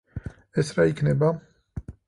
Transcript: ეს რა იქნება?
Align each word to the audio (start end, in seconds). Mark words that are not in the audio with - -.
ეს 0.61 0.71
რა 0.79 0.87
იქნება? 0.93 1.31